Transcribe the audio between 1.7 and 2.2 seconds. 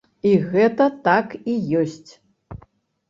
ёсць.